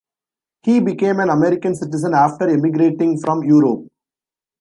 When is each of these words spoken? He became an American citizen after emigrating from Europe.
He 0.63 0.79
became 0.79 1.19
an 1.19 1.29
American 1.29 1.75
citizen 1.75 2.15
after 2.15 2.49
emigrating 2.49 3.19
from 3.19 3.43
Europe. 3.43 3.87